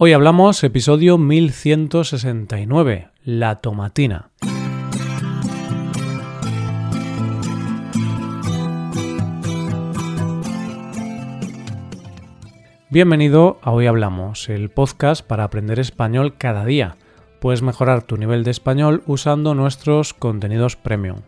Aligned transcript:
Hoy 0.00 0.12
hablamos 0.12 0.62
episodio 0.62 1.18
1169, 1.18 3.08
la 3.24 3.56
tomatina. 3.56 4.30
Bienvenido 12.90 13.58
a 13.60 13.72
Hoy 13.72 13.88
Hablamos, 13.88 14.48
el 14.48 14.70
podcast 14.70 15.26
para 15.26 15.42
aprender 15.42 15.80
español 15.80 16.36
cada 16.38 16.64
día. 16.64 16.94
Puedes 17.40 17.62
mejorar 17.62 18.02
tu 18.02 18.16
nivel 18.16 18.44
de 18.44 18.52
español 18.52 19.02
usando 19.04 19.56
nuestros 19.56 20.14
contenidos 20.14 20.76
premium, 20.76 21.22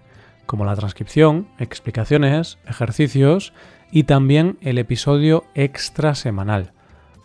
como 0.46 0.64
la 0.64 0.77
transcripción, 0.77 1.48
explicaciones, 1.59 2.59
ejercicios 2.68 3.52
y 3.91 4.05
también 4.05 4.59
el 4.61 4.79
episodio 4.79 5.43
extra 5.57 6.14
semanal 6.14 6.73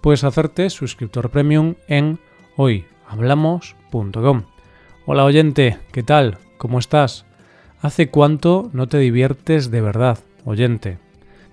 puedes 0.06 0.24
hacerte 0.24 0.70
suscriptor 0.70 1.32
premium 1.32 1.74
en 1.88 2.20
hoyhablamos.com. 2.58 4.44
Hola 5.08 5.23
oyente, 5.23 5.80
¿qué 5.91 6.04
tal? 6.04 6.38
¿Cómo 6.59 6.78
estás? 6.78 7.26
¿Hace 7.81 8.12
cuánto 8.12 8.70
no 8.72 8.86
te 8.86 9.00
diviertes 9.00 9.72
de 9.72 9.81
verdad, 9.81 10.20
oyente? 10.44 11.00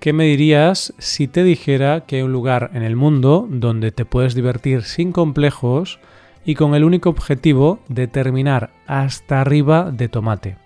¿Qué 0.01 0.13
me 0.13 0.25
dirías 0.25 0.93
si 0.99 1.29
te 1.29 1.45
dijera 1.45 2.05
que 2.05 2.17
hay 2.17 2.23
un 2.23 2.33
lugar 2.33 2.71
en 2.75 2.83
el 2.83 2.95
mundo 2.95 3.49
donde 3.49 3.91
te 3.91 4.05
puedes 4.05 4.35
divertir 4.35 4.83
sin 4.83 5.13
complejos 5.13 5.99
y 6.45 6.55
con 6.55 6.75
el 6.75 6.85
único 6.85 7.09
objetivo 7.09 7.79
de 7.89 8.07
terminar 8.07 8.69
hasta 8.87 9.41
arriba 9.41 9.91
de 9.91 10.11
tomate? 10.11 10.59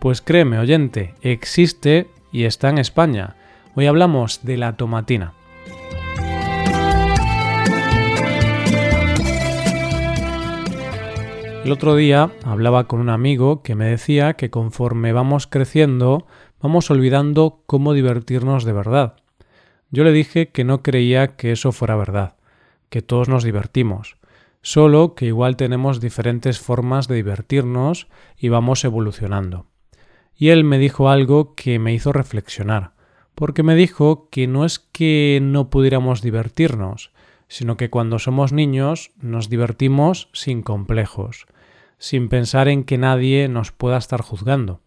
Pues 0.00 0.20
créeme, 0.20 0.58
oyente, 0.58 1.14
existe 1.22 2.08
y 2.30 2.44
está 2.44 2.68
en 2.68 2.76
España. 2.76 3.36
Hoy 3.74 3.86
hablamos 3.86 4.40
de 4.42 4.58
la 4.58 4.76
tomatina. 4.76 5.32
El 11.64 11.70
otro 11.70 11.94
día 11.94 12.32
hablaba 12.44 12.88
con 12.88 12.98
un 12.98 13.08
amigo 13.08 13.62
que 13.62 13.76
me 13.76 13.84
decía 13.84 14.34
que 14.34 14.50
conforme 14.50 15.12
vamos 15.12 15.46
creciendo 15.46 16.26
vamos 16.60 16.90
olvidando 16.90 17.62
cómo 17.66 17.92
divertirnos 17.92 18.64
de 18.64 18.72
verdad. 18.72 19.16
Yo 19.90 20.02
le 20.02 20.10
dije 20.10 20.48
que 20.48 20.64
no 20.64 20.82
creía 20.82 21.36
que 21.36 21.52
eso 21.52 21.70
fuera 21.70 21.94
verdad, 21.94 22.34
que 22.88 23.00
todos 23.00 23.28
nos 23.28 23.44
divertimos, 23.44 24.16
solo 24.60 25.14
que 25.14 25.26
igual 25.26 25.56
tenemos 25.56 26.00
diferentes 26.00 26.58
formas 26.58 27.06
de 27.06 27.14
divertirnos 27.14 28.08
y 28.36 28.48
vamos 28.48 28.84
evolucionando. 28.84 29.66
Y 30.36 30.48
él 30.48 30.64
me 30.64 30.78
dijo 30.78 31.10
algo 31.10 31.54
que 31.54 31.78
me 31.78 31.94
hizo 31.94 32.12
reflexionar, 32.12 32.92
porque 33.36 33.62
me 33.62 33.76
dijo 33.76 34.28
que 34.30 34.48
no 34.48 34.64
es 34.64 34.80
que 34.80 35.38
no 35.40 35.70
pudiéramos 35.70 36.22
divertirnos, 36.22 37.12
sino 37.52 37.76
que 37.76 37.90
cuando 37.90 38.18
somos 38.18 38.50
niños 38.54 39.12
nos 39.20 39.50
divertimos 39.50 40.30
sin 40.32 40.62
complejos, 40.62 41.44
sin 41.98 42.30
pensar 42.30 42.66
en 42.66 42.82
que 42.82 42.96
nadie 42.96 43.46
nos 43.46 43.72
pueda 43.72 43.98
estar 43.98 44.22
juzgando. 44.22 44.80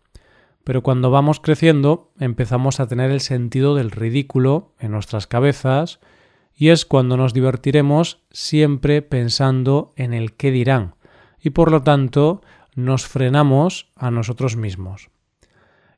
Pero 0.64 0.82
cuando 0.82 1.12
vamos 1.12 1.40
creciendo 1.40 2.12
empezamos 2.20 2.80
a 2.80 2.88
tener 2.88 3.12
el 3.12 3.22
sentido 3.22 3.76
del 3.76 3.92
ridículo 3.92 4.74
en 4.80 4.94
nuestras 4.94 5.28
cabezas 5.28 6.00
y 6.56 6.70
es 6.70 6.88
cuando 6.88 7.18
nos 7.18 7.36
divertiremos 7.36 8.24
siempre 8.32 9.04
pensando 9.04 9.94
en 9.96 10.16
el 10.16 10.34
qué 10.34 10.50
dirán 10.50 10.96
y 11.40 11.52
por 11.52 11.70
lo 11.70 11.84
tanto 11.84 12.42
nos 12.74 13.06
frenamos 13.06 13.92
a 13.96 14.10
nosotros 14.10 14.56
mismos. 14.56 15.12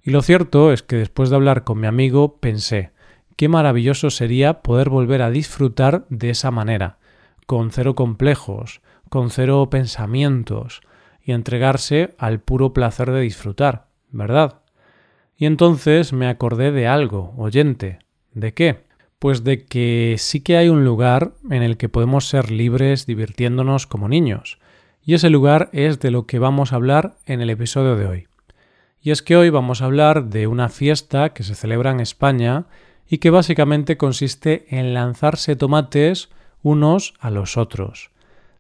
Y 0.03 0.11
lo 0.11 0.21
cierto 0.21 0.73
es 0.73 0.83
que 0.83 0.97
después 0.97 1.29
de 1.29 1.37
hablar 1.37 1.63
con 1.63 1.79
mi 1.79 1.87
amigo 1.87 2.41
pensé, 2.41 2.91
qué 3.37 3.47
maravilloso 3.47 4.09
sería 4.09 4.61
poder 4.61 4.89
volver 4.89 5.21
a 5.21 5.29
disfrutar 5.29 6.05
de 6.09 6.31
esa 6.31 6.51
manera, 6.51 6.97
con 7.45 7.71
cero 7.71 7.95
complejos, 7.95 8.81
con 9.09 9.29
cero 9.29 9.69
pensamientos, 9.71 10.81
y 11.23 11.31
entregarse 11.31 12.15
al 12.17 12.39
puro 12.39 12.73
placer 12.73 13.11
de 13.11 13.21
disfrutar, 13.21 13.87
¿verdad? 14.11 14.61
Y 15.37 15.45
entonces 15.45 16.13
me 16.13 16.27
acordé 16.27 16.71
de 16.71 16.87
algo, 16.87 17.33
oyente. 17.37 17.99
¿De 18.33 18.53
qué? 18.53 18.85
Pues 19.19 19.43
de 19.43 19.65
que 19.65 20.15
sí 20.17 20.41
que 20.41 20.57
hay 20.57 20.69
un 20.69 20.83
lugar 20.83 21.33
en 21.49 21.63
el 21.63 21.77
que 21.77 21.89
podemos 21.89 22.27
ser 22.27 22.49
libres 22.49 23.05
divirtiéndonos 23.05 23.87
como 23.87 24.09
niños. 24.09 24.57
Y 25.03 25.13
ese 25.13 25.29
lugar 25.29 25.69
es 25.73 25.99
de 25.99 26.11
lo 26.11 26.25
que 26.25 26.39
vamos 26.39 26.71
a 26.73 26.77
hablar 26.77 27.17
en 27.25 27.41
el 27.41 27.49
episodio 27.49 27.95
de 27.95 28.07
hoy. 28.07 28.27
Y 29.01 29.11
es 29.11 29.21
que 29.21 29.37
hoy 29.37 29.49
vamos 29.49 29.81
a 29.81 29.85
hablar 29.85 30.25
de 30.25 30.47
una 30.47 30.69
fiesta 30.69 31.29
que 31.29 31.43
se 31.43 31.55
celebra 31.55 31.91
en 31.91 31.99
España 31.99 32.65
y 33.09 33.19
que 33.19 33.29
básicamente 33.29 33.97
consiste 33.97 34.65
en 34.69 34.93
lanzarse 34.93 35.55
tomates 35.55 36.29
unos 36.61 37.13
a 37.19 37.29
los 37.29 37.57
otros. 37.57 38.11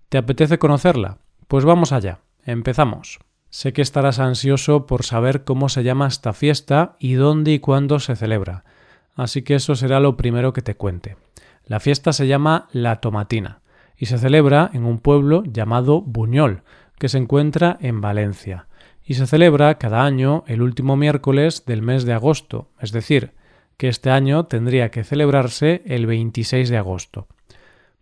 ¿Te 0.09 0.17
apetece 0.17 0.57
conocerla? 0.57 1.17
Pues 1.47 1.65
vamos 1.65 1.91
allá. 1.91 2.19
Empezamos. 2.45 3.19
Sé 3.49 3.73
que 3.73 3.81
estarás 3.81 4.19
ansioso 4.19 4.85
por 4.85 5.03
saber 5.03 5.43
cómo 5.43 5.69
se 5.69 5.83
llama 5.83 6.07
esta 6.07 6.33
fiesta 6.33 6.95
y 6.99 7.13
dónde 7.13 7.51
y 7.51 7.59
cuándo 7.59 7.99
se 7.99 8.15
celebra, 8.15 8.65
así 9.15 9.41
que 9.41 9.55
eso 9.55 9.75
será 9.75 9.99
lo 9.99 10.17
primero 10.17 10.53
que 10.53 10.61
te 10.61 10.75
cuente. 10.75 11.17
La 11.65 11.79
fiesta 11.79 12.13
se 12.13 12.27
llama 12.27 12.67
La 12.71 12.97
Tomatina 13.01 13.61
y 13.97 14.07
se 14.07 14.17
celebra 14.17 14.69
en 14.73 14.85
un 14.85 14.99
pueblo 14.99 15.43
llamado 15.43 16.01
Buñol, 16.01 16.63
que 16.99 17.09
se 17.09 17.17
encuentra 17.17 17.77
en 17.81 17.99
Valencia, 18.01 18.67
y 19.03 19.15
se 19.15 19.27
celebra 19.27 19.77
cada 19.77 20.03
año 20.03 20.43
el 20.47 20.61
último 20.61 20.95
miércoles 20.95 21.65
del 21.65 21.81
mes 21.81 22.03
de 22.03 22.13
agosto, 22.13 22.69
es 22.79 22.91
decir, 22.91 23.31
que 23.77 23.87
este 23.87 24.09
año 24.09 24.45
tendría 24.47 24.89
que 24.89 25.03
celebrarse 25.03 25.83
el 25.85 26.07
26 26.07 26.69
de 26.69 26.77
agosto. 26.77 27.27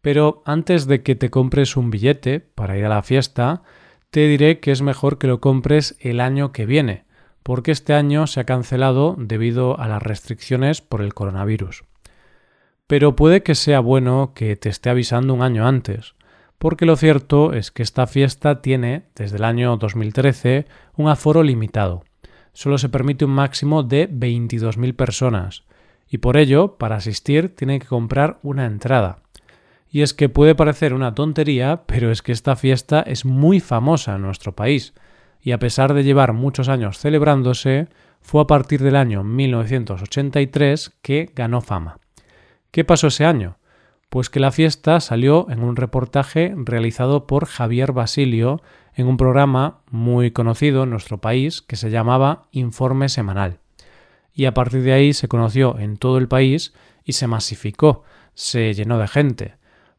Pero 0.02 0.42
antes 0.46 0.88
de 0.88 1.04
que 1.04 1.16
te 1.16 1.30
compres 1.30 1.76
un 1.78 1.92
billete 1.92 2.40
para 2.40 2.78
ir 2.78 2.86
a 2.86 2.90
la 2.90 3.04
fiesta, 3.04 3.64
te 4.10 4.28
diré 4.28 4.60
que 4.60 4.72
es 4.72 4.82
mejor 4.82 5.18
que 5.18 5.28
lo 5.28 5.42
compres 5.42 5.98
el 6.00 6.22
año 6.22 6.54
que 6.54 6.66
viene, 6.66 7.04
porque 7.44 7.72
este 7.72 7.94
año 7.94 8.26
se 8.28 8.40
ha 8.40 8.46
cancelado 8.46 9.16
debido 9.18 9.80
a 9.80 9.88
las 9.88 10.02
restricciones 10.02 10.82
por 10.82 11.02
el 11.02 11.14
coronavirus. 11.14 11.84
Pero 12.88 13.16
puede 13.16 13.44
que 13.44 13.56
sea 13.56 13.82
bueno 13.82 14.32
que 14.34 14.56
te 14.56 14.70
esté 14.70 14.90
avisando 14.90 15.34
un 15.34 15.42
año 15.42 15.68
antes, 15.68 16.16
porque 16.58 16.86
lo 16.86 16.96
cierto 16.96 17.52
es 17.54 17.72
que 17.72 17.84
esta 17.84 18.08
fiesta 18.08 18.62
tiene, 18.62 19.08
desde 19.16 19.38
el 19.38 19.44
año 19.44 19.76
2013, 19.76 20.66
un 20.96 21.10
aforo 21.10 21.44
limitado 21.44 22.05
solo 22.56 22.80
se 22.80 22.90
permite 22.90 23.26
un 23.26 23.32
máximo 23.32 23.84
de 23.84 24.10
22.000 24.10 24.96
personas 24.96 25.64
y 26.10 26.20
por 26.20 26.38
ello, 26.38 26.78
para 26.78 26.96
asistir, 26.96 27.56
tiene 27.56 27.80
que 27.80 27.88
comprar 27.88 28.40
una 28.44 28.66
entrada. 28.66 29.20
Y 29.90 30.02
es 30.02 30.14
que 30.14 30.30
puede 30.30 30.56
parecer 30.56 30.94
una 30.94 31.16
tontería, 31.16 31.84
pero 31.86 32.12
es 32.12 32.22
que 32.22 32.32
esta 32.32 32.56
fiesta 32.56 33.02
es 33.02 33.26
muy 33.26 33.60
famosa 33.60 34.16
en 34.16 34.22
nuestro 34.22 34.56
país, 34.56 34.94
y 35.42 35.52
a 35.52 35.60
pesar 35.60 35.94
de 35.94 36.04
llevar 36.04 36.34
muchos 36.34 36.70
años 36.70 37.00
celebrándose, 37.00 37.88
fue 38.22 38.42
a 38.42 38.48
partir 38.48 38.82
del 38.82 38.96
año 38.96 39.24
1983 39.24 40.98
que 41.02 41.32
ganó 41.36 41.62
fama. 41.62 42.00
¿Qué 42.72 42.84
pasó 42.84 43.08
ese 43.08 43.26
año? 43.26 43.58
Pues 44.10 44.30
que 44.30 44.40
la 44.40 44.52
fiesta 44.52 45.00
salió 45.00 45.48
en 45.50 45.64
un 45.64 45.76
reportaje 45.76 46.54
realizado 46.56 47.28
por 47.28 47.46
Javier 47.46 47.92
Basilio 47.92 48.62
en 48.96 49.08
un 49.08 49.18
programa 49.18 49.82
muy 49.92 50.32
conocido 50.32 50.84
en 50.84 50.90
nuestro 50.90 51.20
país 51.20 51.62
que 51.62 51.76
se 51.76 51.92
llamaba 51.92 52.48
Informe 52.52 53.10
Semanal. 53.10 53.60
Y 54.34 54.46
a 54.46 54.54
partir 54.54 54.82
de 54.82 54.94
ahí 54.94 55.14
se 55.14 55.28
conoció 55.28 55.78
en 55.80 55.98
todo 55.98 56.18
el 56.18 56.28
país 56.28 56.74
y 57.04 57.14
se 57.14 57.28
masificó, 57.28 58.04
se 58.34 58.74
llenó 58.74 58.98
de 58.98 59.08
gente. 59.08 59.56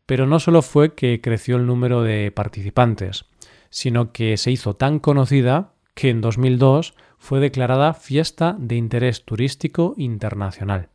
Pero 0.06 0.26
no 0.26 0.40
solo 0.40 0.62
fue 0.62 0.94
que 0.94 1.20
creció 1.20 1.56
el 1.56 1.66
número 1.66 2.02
de 2.02 2.30
participantes, 2.30 3.26
sino 3.70 4.12
que 4.12 4.36
se 4.36 4.50
hizo 4.50 4.74
tan 4.74 4.98
conocida 4.98 5.72
que 5.94 6.10
en 6.10 6.20
2002 6.20 6.94
fue 7.18 7.40
declarada 7.40 7.94
Fiesta 7.94 8.56
de 8.58 8.76
Interés 8.76 9.24
Turístico 9.24 9.94
Internacional. 9.96 10.88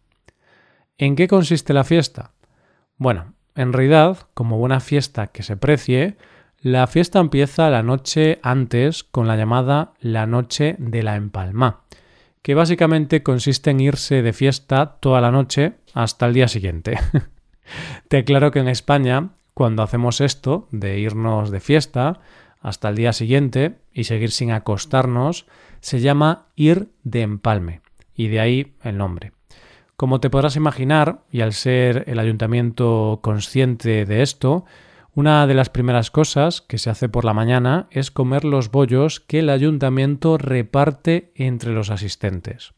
¿En 0.98 1.16
qué 1.16 1.28
consiste 1.28 1.74
la 1.74 1.84
fiesta? 1.84 2.32
Bueno, 2.98 3.34
en 3.56 3.74
realidad, 3.74 4.28
como 4.34 4.58
buena 4.58 4.80
fiesta 4.80 5.28
que 5.28 5.44
se 5.44 5.58
precie, 5.58 6.18
la 6.62 6.86
fiesta 6.86 7.20
empieza 7.20 7.72
la 7.72 7.82
noche 7.82 8.40
antes 8.44 9.04
con 9.04 9.28
la 9.28 9.36
llamada 9.36 9.94
la 10.00 10.28
noche 10.28 10.76
de 10.78 11.02
la 11.02 11.16
empalma, 11.16 11.82
que 12.44 12.54
básicamente 12.54 13.24
consiste 13.24 13.72
en 13.72 13.80
irse 13.80 14.22
de 14.22 14.32
fiesta 14.32 14.98
toda 15.00 15.22
la 15.22 15.32
noche 15.32 15.74
hasta 15.96 16.28
el 16.28 16.34
día 16.36 16.48
siguiente. 16.48 17.00
Te 18.10 18.18
aclaro 18.18 18.52
que 18.52 18.60
en 18.60 18.68
España, 18.68 19.30
cuando 19.56 19.82
hacemos 19.82 20.22
esto, 20.22 20.68
de 20.72 21.00
irnos 21.00 21.50
de 21.50 21.60
fiesta 21.62 22.20
hasta 22.62 22.90
el 22.90 22.96
día 22.96 23.14
siguiente 23.14 23.80
y 23.92 24.04
seguir 24.04 24.30
sin 24.30 24.52
acostarnos, 24.52 25.48
se 25.80 26.00
llama 26.00 26.46
ir 26.56 26.90
de 27.04 27.24
empalme, 27.24 27.82
y 28.14 28.28
de 28.28 28.40
ahí 28.40 28.74
el 28.84 29.00
nombre. 29.00 29.32
Como 29.98 30.20
te 30.20 30.30
podrás 30.30 30.56
imaginar, 30.56 31.22
y 31.32 31.42
al 31.42 31.54
ser 31.54 32.04
el 32.06 32.20
ayuntamiento 32.20 33.20
consciente 33.24 34.06
de 34.06 34.22
esto, 34.22 34.66
una 35.14 35.46
de 35.46 35.54
las 35.54 35.70
primeras 35.70 36.10
cosas 36.10 36.62
que 36.62 36.78
se 36.78 36.90
hace 36.90 37.10
por 37.10 37.26
la 37.26 37.34
mañana 37.34 37.88
es 37.92 38.12
comer 38.12 38.46
los 38.46 38.72
bollos 38.72 39.20
que 39.20 39.40
el 39.40 39.50
ayuntamiento 39.50 40.38
reparte 40.38 41.32
entre 41.36 41.74
los 41.74 41.90
asistentes. 41.90 42.74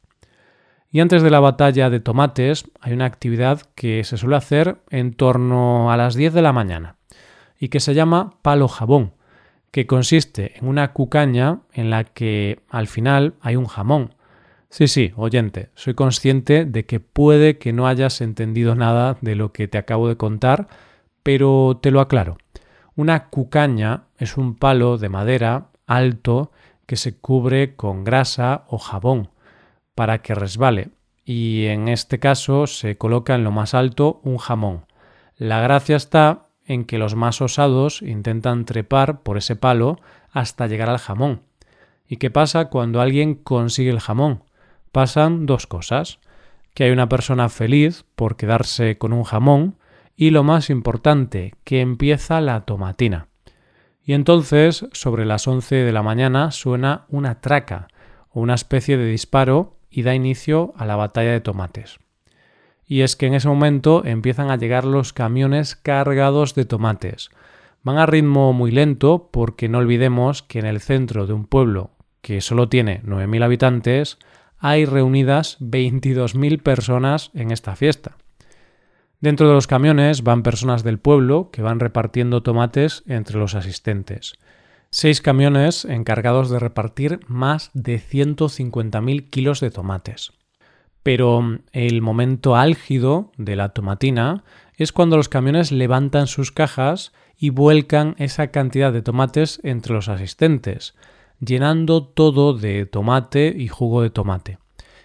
Y 0.89 0.99
antes 0.99 1.21
de 1.21 1.29
la 1.29 1.39
batalla 1.39 1.89
de 1.89 1.99
tomates 1.99 2.65
hay 2.79 2.93
una 2.93 3.05
actividad 3.05 3.61
que 3.75 4.03
se 4.03 4.17
suele 4.17 4.35
hacer 4.35 4.77
en 4.89 5.13
torno 5.13 5.91
a 5.91 5.97
las 5.97 6.15
10 6.15 6.33
de 6.33 6.41
la 6.41 6.53
mañana. 6.53 6.95
y 7.59 7.69
que 7.69 7.79
se 7.79 7.93
llama 7.93 8.33
palo 8.41 8.67
jabón, 8.67 9.13
que 9.71 9.87
consiste 9.87 10.57
en 10.57 10.67
una 10.67 10.91
cucaña 10.91 11.61
en 11.71 11.89
la 11.89 12.03
que 12.03 12.59
al 12.69 12.87
final 12.87 13.35
hay 13.39 13.55
un 13.55 13.67
jamón. 13.67 14.15
Sí, 14.69 14.87
sí, 14.89 15.13
oyente, 15.15 15.69
soy 15.73 15.93
consciente 15.93 16.65
de 16.65 16.85
que 16.85 16.99
puede 16.99 17.57
que 17.59 17.71
no 17.71 17.87
hayas 17.87 18.19
entendido 18.19 18.75
nada 18.75 19.17
de 19.21 19.35
lo 19.35 19.53
que 19.53 19.69
te 19.69 19.77
acabo 19.77 20.09
de 20.09 20.17
contar, 20.17 20.67
pero 21.23 21.79
te 21.81 21.91
lo 21.91 22.01
aclaro. 22.01 22.37
Una 22.95 23.29
cucaña 23.29 24.03
es 24.17 24.37
un 24.37 24.55
palo 24.55 24.97
de 24.97 25.09
madera 25.09 25.69
alto 25.87 26.51
que 26.85 26.95
se 26.95 27.17
cubre 27.17 27.75
con 27.75 28.03
grasa 28.03 28.65
o 28.67 28.77
jabón 28.77 29.29
para 29.95 30.21
que 30.21 30.35
resbale 30.35 30.89
y 31.25 31.65
en 31.65 31.87
este 31.87 32.19
caso 32.19 32.67
se 32.67 32.97
coloca 32.97 33.35
en 33.35 33.43
lo 33.43 33.51
más 33.51 33.73
alto 33.73 34.19
un 34.23 34.37
jamón. 34.37 34.85
La 35.37 35.61
gracia 35.61 35.95
está 35.95 36.47
en 36.65 36.85
que 36.85 36.97
los 36.97 37.15
más 37.15 37.41
osados 37.41 38.01
intentan 38.01 38.65
trepar 38.65 39.21
por 39.21 39.37
ese 39.37 39.55
palo 39.55 39.99
hasta 40.31 40.67
llegar 40.67 40.89
al 40.89 40.97
jamón. 40.97 41.41
¿Y 42.07 42.17
qué 42.17 42.29
pasa 42.29 42.65
cuando 42.65 43.01
alguien 43.01 43.35
consigue 43.35 43.89
el 43.89 43.99
jamón? 43.99 44.43
Pasan 44.91 45.45
dos 45.45 45.67
cosas. 45.67 46.19
Que 46.73 46.85
hay 46.85 46.91
una 46.91 47.07
persona 47.07 47.49
feliz 47.49 48.05
por 48.15 48.35
quedarse 48.35 48.97
con 48.97 49.13
un 49.13 49.23
jamón 49.23 49.75
y 50.15 50.29
lo 50.29 50.43
más 50.43 50.69
importante, 50.69 51.53
que 51.63 51.81
empieza 51.81 52.41
la 52.41 52.61
tomatina. 52.61 53.27
Y 54.05 54.13
entonces, 54.13 54.85
sobre 54.91 55.25
las 55.25 55.47
11 55.47 55.75
de 55.75 55.91
la 55.91 56.03
mañana, 56.03 56.51
suena 56.51 57.05
una 57.09 57.41
traca 57.41 57.87
una 58.33 58.55
especie 58.55 58.97
de 58.97 59.05
disparo 59.05 59.77
y 59.89 60.01
da 60.01 60.15
inicio 60.15 60.73
a 60.75 60.85
la 60.85 60.95
batalla 60.95 61.31
de 61.31 61.41
tomates. 61.41 61.99
Y 62.85 63.01
es 63.01 63.15
que 63.15 63.27
en 63.27 63.35
ese 63.35 63.47
momento 63.47 64.03
empiezan 64.05 64.51
a 64.51 64.57
llegar 64.57 64.85
los 64.85 65.13
camiones 65.13 65.75
cargados 65.75 66.55
de 66.55 66.65
tomates. 66.65 67.29
Van 67.83 67.97
a 67.97 68.05
ritmo 68.05 68.53
muy 68.53 68.71
lento 68.71 69.29
porque 69.31 69.69
no 69.69 69.77
olvidemos 69.77 70.41
que 70.41 70.59
en 70.59 70.65
el 70.65 70.81
centro 70.81 71.27
de 71.27 71.33
un 71.33 71.45
pueblo 71.45 71.91
que 72.21 72.41
solo 72.41 72.69
tiene 72.69 73.01
9.000 73.03 73.43
habitantes 73.43 74.17
hay 74.57 74.85
reunidas 74.85 75.59
22.000 75.59 76.61
personas 76.61 77.31
en 77.33 77.51
esta 77.51 77.75
fiesta. 77.75 78.15
Dentro 79.23 79.47
de 79.47 79.53
los 79.53 79.67
camiones 79.67 80.21
van 80.23 80.43
personas 80.43 80.83
del 80.83 80.99
pueblo 80.99 81.49
que 81.49 81.61
van 81.61 81.79
repartiendo 81.79 82.43
tomates 82.43 83.03
entre 83.07 83.37
los 83.37 83.55
asistentes. 83.55 84.33
Seis 84.89 85.21
camiones 85.21 85.85
encargados 85.85 86.49
de 86.49 86.59
repartir 86.59 87.21
más 87.27 87.71
de 87.73 88.01
150.000 88.01 89.29
kilos 89.29 89.61
de 89.61 89.71
tomates. 89.71 90.33
Pero 91.03 91.41
mm, 91.41 91.59
el 91.71 92.01
momento 92.01 92.57
álgido 92.57 93.31
de 93.37 93.55
la 93.55 93.69
tomatina 93.69 94.43
es 94.75 94.91
cuando 94.91 95.15
los 95.15 95.29
camiones 95.29 95.71
levantan 95.71 96.27
sus 96.27 96.51
cajas 96.51 97.13
y 97.37 97.49
vuelcan 97.49 98.15
esa 98.17 98.47
cantidad 98.47 98.91
de 98.91 99.03
tomates 99.03 99.61
entre 99.63 99.93
los 99.93 100.09
asistentes, 100.09 100.95
llenando 101.39 102.03
todo 102.03 102.53
de 102.55 102.85
tomate 102.85 103.55
y 103.57 103.69
jugo 103.69 104.01
de 104.01 104.09
tomate. 104.09 104.57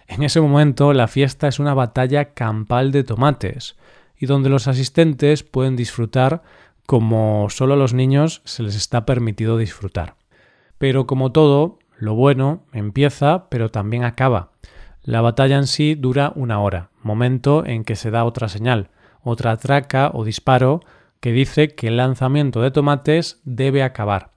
En 0.09 0.23
ese 0.23 0.41
momento 0.41 0.91
la 0.91 1.07
fiesta 1.07 1.47
es 1.47 1.59
una 1.59 1.73
batalla 1.73 2.33
campal 2.33 2.91
de 2.91 3.05
tomates, 3.05 3.77
y 4.19 4.25
donde 4.25 4.49
los 4.49 4.67
asistentes 4.67 5.43
pueden 5.43 5.75
disfrutar 5.75 6.43
como 6.85 7.47
solo 7.49 7.75
a 7.75 7.77
los 7.77 7.93
niños 7.93 8.41
se 8.45 8.63
les 8.63 8.75
está 8.75 9.05
permitido 9.05 9.57
disfrutar. 9.57 10.15
Pero 10.77 11.07
como 11.07 11.31
todo, 11.31 11.79
lo 11.97 12.15
bueno 12.15 12.63
empieza 12.73 13.49
pero 13.49 13.69
también 13.69 14.03
acaba. 14.03 14.51
La 15.03 15.21
batalla 15.21 15.57
en 15.57 15.67
sí 15.67 15.95
dura 15.95 16.33
una 16.35 16.59
hora, 16.59 16.89
momento 17.01 17.65
en 17.65 17.83
que 17.83 17.95
se 17.95 18.11
da 18.11 18.25
otra 18.25 18.49
señal, 18.49 18.89
otra 19.23 19.55
traca 19.57 20.11
o 20.13 20.23
disparo 20.23 20.81
que 21.19 21.31
dice 21.31 21.69
que 21.69 21.87
el 21.87 21.97
lanzamiento 21.97 22.61
de 22.61 22.71
tomates 22.71 23.39
debe 23.43 23.83
acabar. 23.83 24.31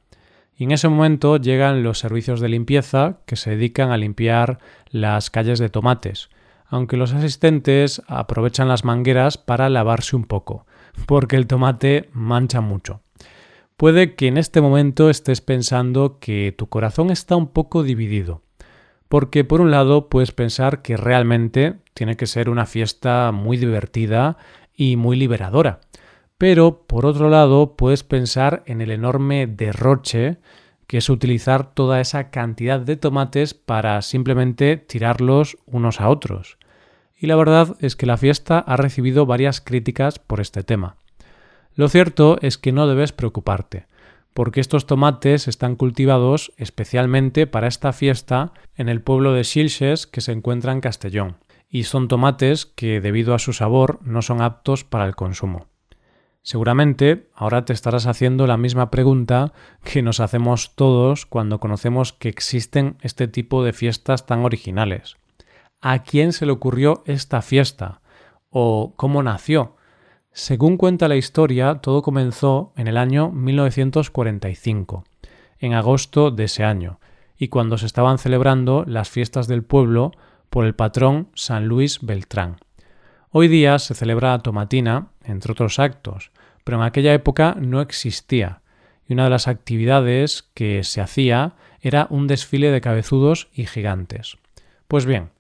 Y 0.57 0.65
en 0.65 0.73
ese 0.73 0.89
momento 0.89 1.39
llegan 1.39 1.83
los 1.83 1.99
servicios 1.99 2.41
de 2.41 2.49
limpieza 2.49 3.19
que 3.27 3.37
se 3.37 3.51
dedican 3.51 3.91
a 3.91 3.97
limpiar 3.97 4.59
las 4.91 5.31
calles 5.31 5.59
de 5.59 5.69
tomates, 5.69 6.29
aunque 6.73 6.97
los 6.97 7.13
asistentes 7.13 8.01
aprovechan 8.09 8.67
las 8.67 8.83
mangueras 8.83 9.37
para 9.37 9.69
lavarse 9.69 10.17
un 10.17 10.25
poco, 10.25 10.67
porque 11.07 11.37
el 11.37 11.47
tomate 11.47 12.09
mancha 12.15 12.63
mucho. 12.63 13.03
Puede 13.77 14.15
que 14.15 14.29
en 14.29 14.39
este 14.39 14.63
momento 14.63 15.11
estés 15.11 15.43
pensando 15.43 16.19
que 16.19 16.55
tu 16.57 16.71
corazón 16.71 17.11
está 17.11 17.37
un 17.37 17.49
poco 17.49 17.83
dividido, 17.83 18.41
porque 19.11 19.45
por 19.45 19.61
un 19.61 19.71
lado 19.71 20.09
puedes 20.09 20.33
pensar 20.33 20.81
que 20.81 20.97
realmente 20.97 21.75
tiene 21.93 22.17
que 22.17 22.27
ser 22.27 22.49
una 22.49 22.65
fiesta 22.65 23.33
muy 23.33 23.59
divertida 23.59 24.39
y 24.75 24.97
muy 24.97 25.19
liberadora, 25.19 25.81
pero 26.39 26.87
por 26.87 27.05
otro 27.05 27.29
lado 27.29 27.77
puedes 27.77 28.03
pensar 28.03 28.63
en 28.65 28.81
el 28.81 28.93
enorme 28.93 29.47
derroche 29.47 30.39
que 30.87 30.99
es 30.99 31.11
utilizar 31.11 31.75
toda 31.75 32.01
esa 32.01 32.31
cantidad 32.31 32.81
de 32.81 32.97
tomates 32.97 33.53
para 33.53 34.01
simplemente 34.01 34.79
tirarlos 34.79 35.59
unos 35.67 36.01
a 36.01 36.09
otros 36.09 36.57
y 37.23 37.29
la 37.29 37.37
verdad 37.37 37.77
es 37.79 37.95
que 37.95 38.05
la 38.05 38.17
fiesta 38.17 38.59
ha 38.59 38.77
recibido 38.77 39.27
varias 39.27 39.61
críticas 39.61 40.19
por 40.19 40.41
este 40.41 40.65
tema. 40.65 40.97
Lo 41.77 41.89
cierto 41.89 42.37
es 42.43 42.59
que 42.59 42.73
no 42.73 42.89
debes 42.89 43.13
preocuparte, 43.13 43.87
porque 44.35 44.61
estos 44.61 44.87
tomates 44.87 45.47
están 45.47 45.77
cultivados 45.77 46.53
especialmente 46.57 47.47
para 47.47 47.69
esta 47.69 47.93
fiesta 47.93 48.53
en 48.75 48.89
el 48.89 49.03
pueblo 49.03 49.33
de 49.33 49.45
Xilxes 49.45 50.09
que 50.09 50.21
se 50.21 50.33
encuentra 50.33 50.73
en 50.73 50.81
Castellón, 50.81 51.37
y 51.71 51.85
son 51.85 52.09
tomates 52.09 52.67
que 52.67 53.01
debido 53.01 53.35
a 53.35 53.39
su 53.39 53.53
sabor 53.53 54.01
no 54.03 54.21
son 54.21 54.43
aptos 54.43 54.83
para 54.83 55.07
el 55.07 55.15
consumo. 55.15 55.69
Seguramente 56.43 57.31
ahora 57.37 57.65
te 57.65 57.73
estarás 57.73 58.09
haciendo 58.09 58.49
la 58.49 58.57
misma 58.57 58.91
pregunta 58.91 59.53
que 59.85 60.03
nos 60.03 60.19
hacemos 60.19 60.75
todos 60.75 61.25
cuando 61.25 61.61
conocemos 61.61 62.13
que 62.13 62.29
existen 62.29 62.97
este 63.01 63.29
tipo 63.29 63.63
de 63.63 63.73
fiestas 63.73 64.27
tan 64.27 64.45
originales 64.45 65.22
a 65.83 66.05
quién 66.05 66.33
se 66.33 66.47
le 66.47 66.53
ocurrió 66.53 67.03
esta 67.07 67.43
fiesta 67.43 68.01
o 68.49 68.95
cómo 68.97 69.23
nació. 69.23 69.77
Según 70.31 70.79
cuenta 70.79 71.09
la 71.09 71.17
historia, 71.17 71.75
todo 71.77 72.01
comenzó 72.01 72.73
en 72.77 72.87
el 72.87 72.97
año 72.97 73.31
1945, 73.31 75.05
en 75.59 75.75
agosto 75.75 76.31
de 76.31 76.45
ese 76.45 76.65
año, 76.65 77.01
y 77.37 77.49
cuando 77.49 77.77
se 77.77 77.87
estaban 77.87 78.19
celebrando 78.19 78.85
las 78.87 79.11
fiestas 79.11 79.49
del 79.49 79.65
pueblo 79.65 80.13
por 80.49 80.65
el 80.65 80.75
patrón 80.75 81.29
San 81.35 81.67
Luis 81.67 81.99
Beltrán. 82.01 82.57
Hoy 83.31 83.49
día 83.49 83.79
se 83.79 83.95
celebra 83.95 84.39
Tomatina, 84.39 85.09
entre 85.25 85.53
otros 85.53 85.79
actos, 85.79 86.31
pero 86.65 86.79
en 86.79 86.85
aquella 86.85 87.13
época 87.13 87.57
no 87.59 87.81
existía, 87.81 88.63
y 89.09 89.15
una 89.15 89.25
de 89.25 89.31
las 89.31 89.49
actividades 89.49 90.49
que 90.55 90.85
se 90.85 91.01
hacía 91.01 91.55
era 91.81 92.07
un 92.11 92.29
desfile 92.29 92.71
de 92.71 92.81
cabezudos 92.81 93.49
y 93.53 93.67
gigantes. 93.67 94.39
Pues 94.87 95.07
bien, 95.07 95.31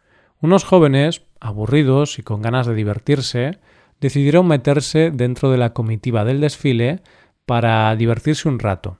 unos 0.43 0.65
jóvenes, 0.65 1.23
aburridos 1.41 2.19
y 2.19 2.23
con 2.23 2.43
ganas 2.43 2.67
de 2.67 2.75
divertirse, 2.75 3.61
decidieron 4.01 4.49
meterse 4.49 5.11
dentro 5.13 5.51
de 5.51 5.57
la 5.57 5.73
comitiva 5.73 6.25
del 6.25 6.41
desfile 6.41 7.01
para 7.47 7.95
divertirse 7.97 8.49
un 8.49 8.59
rato. 8.59 8.99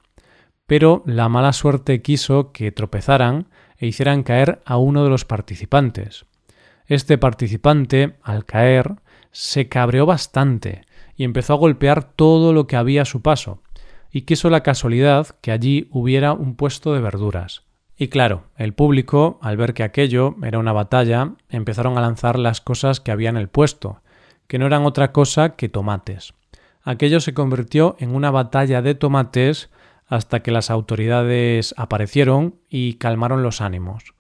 Pero 0.67 1.03
la 1.05 1.29
mala 1.29 1.53
suerte 1.53 2.01
quiso 2.01 2.53
que 2.53 2.71
tropezaran 2.71 3.49
e 3.77 3.89
hicieran 3.89 4.23
caer 4.23 4.63
a 4.65 4.77
uno 4.79 5.03
de 5.03 5.11
los 5.11 5.25
participantes. 5.25 6.25
Este 6.87 7.19
participante, 7.19 8.17
al 8.23 8.45
caer, 8.45 8.95
se 9.33 9.69
cabreó 9.69 10.07
bastante 10.07 10.83
y 11.17 11.25
empezó 11.25 11.55
a 11.55 11.59
golpear 11.59 12.05
todo 12.05 12.53
lo 12.53 12.69
que 12.69 12.77
había 12.77 13.03
a 13.03 13.07
su 13.07 13.21
paso, 13.23 13.63
y 14.13 14.23
quiso 14.23 14.51
la 14.51 14.63
casualidad 14.63 15.27
que 15.41 15.51
allí 15.51 15.89
hubiera 15.91 16.33
un 16.33 16.55
puesto 16.55 16.95
de 16.95 17.01
verduras. 17.01 17.65
Y 17.97 18.09
claro, 18.09 18.45
el 18.57 18.73
público, 18.73 19.39
al 19.43 19.57
ver 19.57 19.75
que 19.75 19.83
aquello 19.83 20.37
era 20.43 20.59
una 20.59 20.73
batalla, 20.73 21.33
empezaron 21.51 21.99
a 21.99 22.01
lanzar 22.01 22.39
las 22.39 22.61
cosas 22.61 23.01
que 23.01 23.13
había 23.13 23.29
en 23.29 23.37
el 23.37 23.49
puesto, 23.49 24.01
que 24.47 24.59
no 24.59 24.67
eran 24.67 24.85
otra 24.85 25.13
cosa 25.13 25.57
que 25.57 25.69
tomates. 25.69 26.35
Aquello 26.83 27.21
se 27.21 27.35
convirtió 27.35 27.97
en 28.01 28.15
una 28.15 28.31
batalla 28.31 28.83
de 28.83 28.95
tomates 28.95 29.71
hasta 30.09 30.41
que 30.41 30.51
las 30.51 30.71
autoridades 30.71 31.75
aparecieron 31.77 32.57
y 32.69 32.95
calmaron 32.95 33.43
los 33.43 33.61
ánimos. 33.61 34.15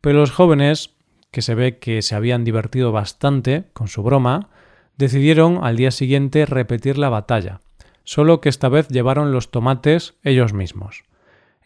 Pero 0.00 0.20
los 0.20 0.30
jóvenes, 0.30 0.94
que 1.30 1.42
se 1.42 1.54
ve 1.54 1.78
que 1.78 2.02
se 2.02 2.14
habían 2.14 2.44
divertido 2.44 2.92
bastante 2.92 3.64
con 3.72 3.88
su 3.88 4.02
broma, 4.02 4.48
decidieron 4.96 5.62
al 5.62 5.76
día 5.76 5.90
siguiente 5.90 6.46
repetir 6.46 6.96
la 6.96 7.08
batalla, 7.08 7.60
solo 8.04 8.40
que 8.40 8.48
esta 8.48 8.68
vez 8.68 8.88
llevaron 8.88 9.32
los 9.32 9.50
tomates 9.50 10.14
ellos 10.22 10.52
mismos. 10.52 11.04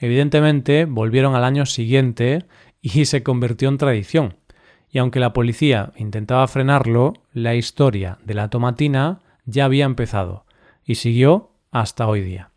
Evidentemente 0.01 0.87
volvieron 0.87 1.35
al 1.37 1.45
año 1.45 1.67
siguiente 1.67 2.47
y 2.81 3.05
se 3.05 3.23
convirtió 3.23 3.69
en 3.69 3.79
tradición. 3.79 4.37
Y 4.91 4.99
aunque 4.99 5.21
la 5.21 5.33
policía 5.33 5.93
intentaba 5.95 6.49
frenarlo, 6.49 7.13
la 7.33 7.55
historia 7.55 8.19
de 8.25 8.35
la 8.35 8.49
tomatina 8.49 9.21
ya 9.45 9.67
había 9.67 9.85
empezado 9.85 10.47
y 10.85 10.97
siguió 10.97 11.53
hasta 11.71 12.09
hoy 12.09 12.23
día. 12.23 12.51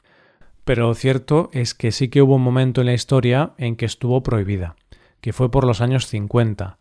Pero 0.63 0.87
lo 0.87 0.93
cierto 0.95 1.49
es 1.51 1.75
que 1.75 1.91
sí 1.91 2.07
que 2.07 2.21
hubo 2.21 2.35
un 2.35 2.41
momento 2.41 2.81
en 2.81 2.87
la 2.87 2.93
historia 2.93 3.51
en 3.57 3.75
que 3.75 3.85
estuvo 3.85 4.23
prohibida, 4.23 4.75
que 5.21 5.33
fue 5.33 5.51
por 5.51 5.65
los 5.65 5.81
años 5.81 6.07
50. 6.07 6.79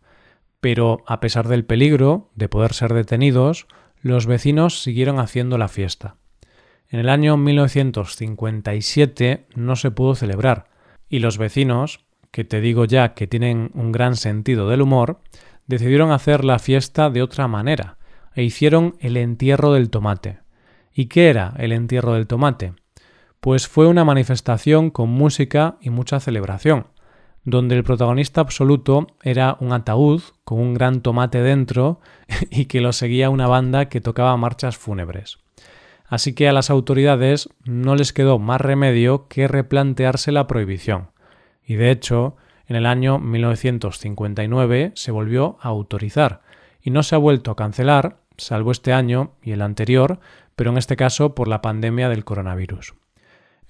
Pero 0.61 1.03
a 1.05 1.19
pesar 1.19 1.49
del 1.49 1.65
peligro 1.65 2.31
de 2.35 2.47
poder 2.47 2.73
ser 2.73 2.93
detenidos, 2.93 3.67
los 4.01 4.25
vecinos 4.25 4.81
siguieron 4.81 5.19
haciendo 5.19 5.57
la 5.57 5.67
fiesta. 5.67 6.15
En 6.93 6.99
el 6.99 7.09
año 7.09 7.35
1957 7.37 9.47
no 9.55 9.75
se 9.75 9.89
pudo 9.89 10.13
celebrar 10.13 10.65
y 11.09 11.17
los 11.17 11.39
vecinos, 11.39 12.05
que 12.29 12.43
te 12.43 12.61
digo 12.61 12.85
ya 12.85 13.15
que 13.15 13.25
tienen 13.25 13.71
un 13.73 13.91
gran 13.91 14.15
sentido 14.15 14.69
del 14.69 14.83
humor, 14.83 15.19
decidieron 15.65 16.11
hacer 16.11 16.45
la 16.45 16.59
fiesta 16.59 17.09
de 17.09 17.23
otra 17.23 17.47
manera 17.47 17.97
e 18.35 18.43
hicieron 18.43 18.95
el 18.99 19.17
entierro 19.17 19.73
del 19.73 19.89
tomate. 19.89 20.41
¿Y 20.93 21.07
qué 21.07 21.31
era 21.31 21.55
el 21.57 21.71
entierro 21.71 22.13
del 22.13 22.27
tomate? 22.27 22.75
Pues 23.39 23.67
fue 23.67 23.87
una 23.87 24.05
manifestación 24.05 24.91
con 24.91 25.09
música 25.09 25.77
y 25.81 25.89
mucha 25.89 26.19
celebración, 26.19 26.85
donde 27.43 27.75
el 27.75 27.83
protagonista 27.83 28.39
absoluto 28.39 29.07
era 29.23 29.57
un 29.59 29.73
ataúd 29.73 30.21
con 30.43 30.59
un 30.59 30.75
gran 30.75 31.01
tomate 31.01 31.41
dentro 31.41 32.01
y 32.51 32.65
que 32.65 32.81
lo 32.81 32.93
seguía 32.93 33.31
una 33.31 33.47
banda 33.47 33.89
que 33.89 33.99
tocaba 33.99 34.37
marchas 34.37 34.77
fúnebres. 34.77 35.42
Así 36.05 36.33
que 36.33 36.47
a 36.47 36.53
las 36.53 36.69
autoridades 36.69 37.49
no 37.65 37.95
les 37.95 38.13
quedó 38.13 38.39
más 38.39 38.61
remedio 38.61 39.27
que 39.27 39.47
replantearse 39.47 40.31
la 40.31 40.47
prohibición. 40.47 41.09
Y 41.65 41.75
de 41.75 41.91
hecho, 41.91 42.35
en 42.67 42.75
el 42.75 42.85
año 42.85 43.19
1959 43.19 44.91
se 44.95 45.11
volvió 45.11 45.57
a 45.61 45.69
autorizar 45.69 46.41
y 46.81 46.91
no 46.91 47.03
se 47.03 47.15
ha 47.15 47.17
vuelto 47.17 47.51
a 47.51 47.55
cancelar, 47.55 48.17
salvo 48.37 48.71
este 48.71 48.93
año 48.93 49.33
y 49.41 49.51
el 49.51 49.61
anterior, 49.61 50.19
pero 50.55 50.71
en 50.71 50.77
este 50.77 50.95
caso 50.95 51.35
por 51.35 51.47
la 51.47 51.61
pandemia 51.61 52.09
del 52.09 52.25
coronavirus. 52.25 52.93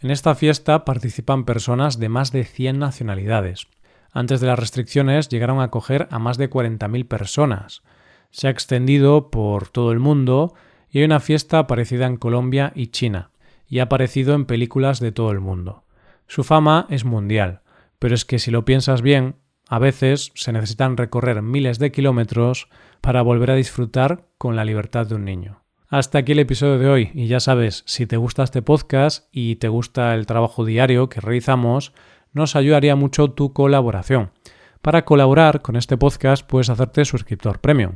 En 0.02 0.12
esta 0.12 0.36
fiesta 0.36 0.84
participan 0.84 1.46
personas 1.46 1.98
de 1.98 2.10
más 2.10 2.32
de 2.32 2.44
100 2.44 2.80
nacionalidades. 2.80 3.68
Antes 4.12 4.42
de 4.42 4.48
las 4.48 4.60
restricciones 4.60 5.30
llegaron 5.30 5.60
a 5.60 5.66
acoger 5.66 6.08
a 6.12 6.20
más 6.20 6.38
de 6.38 6.50
40.000 6.50 7.08
personas. 7.08 7.84
Se 8.30 8.48
ha 8.48 8.52
extendido 8.52 9.30
por 9.32 9.70
todo 9.70 9.92
el 9.92 10.00
mundo 10.00 10.56
y 10.94 11.00
hay 11.00 11.06
una 11.06 11.20
fiesta 11.20 11.66
parecida 11.66 12.06
en 12.06 12.18
Colombia 12.18 12.72
y 12.76 12.88
China, 12.88 13.32
y 13.68 13.80
ha 13.80 13.84
aparecido 13.84 14.36
en 14.36 14.46
películas 14.46 15.00
de 15.00 15.12
todo 15.12 15.32
el 15.32 15.40
mundo. 15.40 15.86
Su 16.28 16.44
fama 16.44 16.86
es 16.90 17.04
mundial, 17.04 17.62
pero 17.98 18.14
es 18.14 18.26
que 18.26 18.38
si 18.38 18.52
lo 18.52 18.64
piensas 18.64 19.02
bien, 19.02 19.36
a 19.68 19.80
veces 19.80 20.32
se 20.36 20.54
necesitan 20.54 20.96
recorrer 20.96 21.42
miles 21.42 21.80
de 21.80 21.92
kilómetros 21.92 22.70
para 23.02 23.24
volver 23.24 23.50
a 23.50 23.56
disfrutar 23.56 24.28
con 24.38 24.56
la 24.56 24.66
libertad 24.66 25.08
de 25.08 25.16
un 25.16 25.26
niño. 25.26 25.64
Hasta 25.90 26.20
aquí 26.20 26.34
el 26.34 26.40
episodio 26.40 26.78
de 26.78 26.88
hoy 26.88 27.12
y 27.16 27.26
ya 27.26 27.40
sabes, 27.40 27.82
si 27.88 28.06
te 28.06 28.18
gusta 28.18 28.44
este 28.44 28.62
podcast 28.62 29.28
y 29.32 29.56
te 29.56 29.70
gusta 29.70 30.14
el 30.14 30.28
trabajo 30.28 30.64
diario 30.64 31.10
que 31.10 31.22
realizamos, 31.22 31.94
nos 32.34 32.56
ayudaría 32.56 32.96
mucho 32.96 33.32
tu 33.32 33.52
colaboración. 33.52 34.32
Para 34.84 35.06
colaborar 35.06 35.62
con 35.62 35.76
este 35.76 35.98
podcast 35.98 36.46
puedes 36.46 36.70
hacerte 36.70 37.06
suscriptor 37.06 37.60
premium. 37.60 37.96